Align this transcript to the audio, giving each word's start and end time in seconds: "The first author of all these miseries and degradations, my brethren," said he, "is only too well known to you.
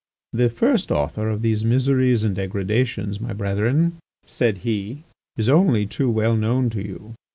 "The 0.33 0.49
first 0.49 0.89
author 0.91 1.29
of 1.29 1.37
all 1.37 1.41
these 1.43 1.63
miseries 1.63 2.23
and 2.23 2.35
degradations, 2.35 3.19
my 3.21 3.33
brethren," 3.33 3.97
said 4.25 4.57
he, 4.65 5.03
"is 5.37 5.47
only 5.47 5.85
too 5.85 6.09
well 6.09 6.35
known 6.35 6.71
to 6.71 6.81
you. 6.81 7.13